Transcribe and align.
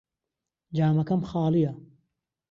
جامەکەم 0.77 1.21
خاڵییە. 1.29 1.73